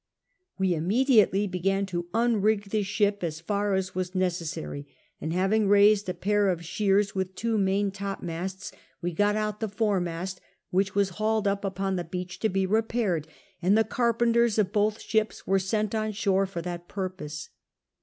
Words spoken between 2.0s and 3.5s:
mi rig the ship as